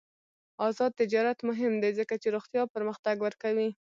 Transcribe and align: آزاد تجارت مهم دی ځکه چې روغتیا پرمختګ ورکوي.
آزاد 0.67 0.91
تجارت 1.01 1.39
مهم 1.49 1.73
دی 1.83 1.91
ځکه 1.99 2.13
چې 2.21 2.27
روغتیا 2.35 2.63
پرمختګ 2.75 3.15
ورکوي. 3.21 3.69